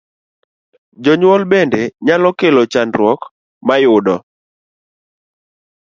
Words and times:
Jonyuol 1.03 1.43
bende 1.51 1.81
nyalo 2.05 2.29
kelo 2.39 2.61
chandruok 2.73 3.21
ma 3.67 3.75
yudo 3.83 4.15